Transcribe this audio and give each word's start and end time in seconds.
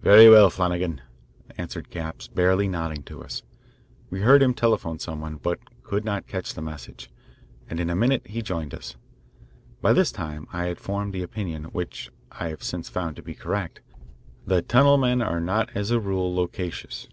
"Very 0.00 0.26
well, 0.30 0.48
Flanagan," 0.48 1.02
answered 1.58 1.90
Capps, 1.90 2.28
barely 2.28 2.66
nodding 2.66 3.02
to 3.02 3.22
us. 3.22 3.42
We 4.08 4.22
heard 4.22 4.42
him 4.42 4.54
telephone 4.54 4.98
some 4.98 5.20
one, 5.20 5.36
but 5.36 5.58
could 5.82 6.02
not 6.02 6.26
catch 6.26 6.54
the 6.54 6.62
message, 6.62 7.10
and 7.68 7.78
in 7.78 7.90
a 7.90 7.94
minute 7.94 8.26
he 8.26 8.40
joined 8.40 8.72
us. 8.72 8.96
By 9.82 9.92
this 9.92 10.12
time 10.12 10.46
I 10.50 10.64
had 10.64 10.78
formed 10.80 11.12
the 11.12 11.22
opinion, 11.22 11.64
which 11.64 12.10
I 12.32 12.48
have 12.48 12.62
since 12.62 12.88
found 12.88 13.16
to 13.16 13.22
be 13.22 13.34
correct, 13.34 13.82
that 14.46 14.66
tunnel 14.66 14.96
men 14.96 15.20
are 15.20 15.40
not 15.40 15.68
as 15.74 15.90
a 15.90 16.00
rule 16.00 16.34
loquacious. 16.34 17.06